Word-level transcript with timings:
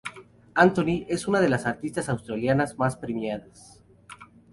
Anthony 0.55 1.05
es 1.09 1.27
una 1.27 1.39
de 1.39 1.47
las 1.47 1.67
artistas 1.67 2.09
australianas 2.09 2.75
más 2.79 2.95
premiadas. 2.97 3.83